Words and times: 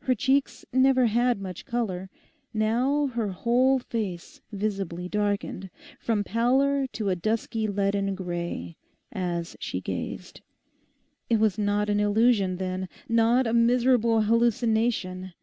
Her 0.00 0.16
cheeks 0.16 0.64
never 0.72 1.06
had 1.06 1.40
much 1.40 1.64
colour; 1.64 2.10
now 2.52 3.06
her 3.06 3.28
whole 3.28 3.78
face 3.78 4.40
visibly 4.50 5.08
darkened, 5.08 5.70
from 6.00 6.24
pallor 6.24 6.88
to 6.88 7.08
a 7.08 7.14
dusky 7.14 7.68
leaden 7.68 8.16
grey, 8.16 8.76
as 9.12 9.56
she 9.60 9.80
gazed. 9.80 10.40
It 11.28 11.38
was 11.38 11.56
not 11.56 11.88
an 11.88 12.00
illusion 12.00 12.56
then; 12.56 12.88
not 13.08 13.46
a 13.46 13.52
miserable 13.52 14.22
hallucination. 14.22 15.34